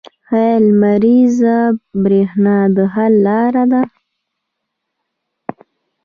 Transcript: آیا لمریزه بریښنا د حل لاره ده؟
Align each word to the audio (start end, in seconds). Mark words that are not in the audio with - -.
آیا 0.35 0.55
لمریزه 0.67 1.57
بریښنا 2.03 2.57
د 2.75 2.77
حل 2.93 3.13
لاره 3.25 3.63
ده؟ 3.71 3.81